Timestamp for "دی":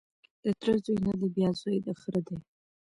1.19-1.27, 2.27-2.37